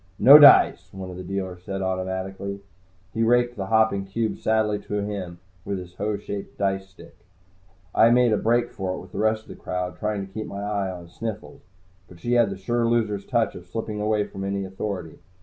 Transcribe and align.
"No 0.17 0.39
dice," 0.39 0.91
one 0.91 1.11
of 1.11 1.17
the 1.17 1.23
dealers 1.23 1.61
said 1.61 1.83
automatically. 1.83 2.59
He 3.13 3.21
raked 3.21 3.55
the 3.55 3.67
hopping 3.67 4.03
cubes 4.05 4.41
sadly 4.41 4.79
to 4.79 5.01
him 5.05 5.37
with 5.63 5.77
his 5.77 5.93
hoe 5.93 6.17
shaped 6.17 6.57
dice 6.57 6.89
stick. 6.89 7.15
I 7.93 8.09
made 8.09 8.33
a 8.33 8.37
break 8.37 8.71
for 8.71 8.95
it 8.95 8.99
with 8.99 9.11
the 9.11 9.19
rest 9.19 9.43
of 9.43 9.49
the 9.49 9.55
crowd, 9.55 9.97
trying 9.99 10.25
to 10.25 10.33
keep 10.33 10.47
my 10.47 10.63
eye 10.63 10.89
on 10.89 11.07
Sniffles. 11.07 11.61
But 12.07 12.19
she 12.19 12.33
had 12.33 12.49
the 12.49 12.57
sure 12.57 12.87
loser's 12.87 13.27
touch 13.27 13.53
of 13.53 13.67
slipping 13.67 14.01
away 14.01 14.25
from 14.25 14.43
any 14.43 14.65
authority. 14.65 15.19